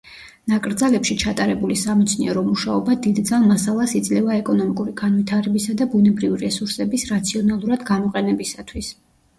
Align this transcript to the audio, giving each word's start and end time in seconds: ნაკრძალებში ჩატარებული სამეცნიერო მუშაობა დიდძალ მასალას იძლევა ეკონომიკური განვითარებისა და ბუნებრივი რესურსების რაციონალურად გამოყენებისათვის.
ნაკრძალებში 0.51 1.17
ჩატარებული 1.23 1.77
სამეცნიერო 1.81 2.43
მუშაობა 2.47 2.95
დიდძალ 3.07 3.45
მასალას 3.51 3.93
იძლევა 4.01 4.39
ეკონომიკური 4.39 4.97
განვითარებისა 5.05 5.77
და 5.83 5.89
ბუნებრივი 5.95 6.43
რესურსების 6.49 7.09
რაციონალურად 7.15 7.87
გამოყენებისათვის. 7.95 8.93